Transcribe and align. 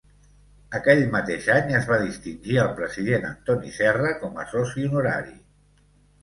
Aquell 0.77 1.01
mateix 1.15 1.49
any 1.55 1.75
es 1.79 1.85
va 1.91 1.99
distingir 2.03 2.57
al 2.63 2.71
president 2.79 3.27
Antoni 3.33 3.75
Serra 3.77 4.15
com 4.25 4.41
a 4.41 4.47
soci 4.55 4.89
honorari. 4.89 5.37